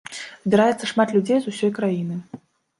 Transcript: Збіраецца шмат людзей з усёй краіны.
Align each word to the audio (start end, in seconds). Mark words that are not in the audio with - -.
Збіраецца 0.45 0.89
шмат 0.93 1.15
людзей 1.17 1.39
з 1.45 1.55
усёй 1.55 1.71
краіны. 1.79 2.21